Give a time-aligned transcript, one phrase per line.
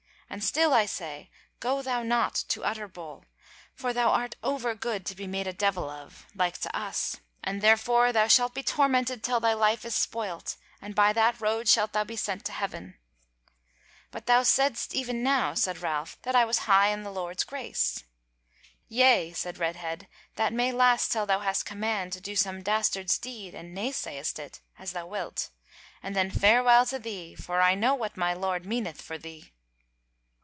[0.33, 1.29] And still I say,
[1.59, 3.25] go thou not to Utterbol:
[3.73, 7.61] for thou art over good to be made a devil of, like to us, and
[7.61, 11.91] therefore thou shalt be tormented till thy life is spoilt, and by that road shalt
[11.91, 12.97] thou be sent to heaven."
[14.09, 18.05] "But thou saidst even now," said Ralph, "that I was high in the Lord's grace."
[18.87, 20.07] "Yea," said Redhead,
[20.37, 24.39] "that may last till thou hast command to do some dastard's deed and nay sayest
[24.39, 25.49] it, as thou wilt:
[26.01, 29.51] and then farewell to thee; for I know what my Lord meaneth for thee."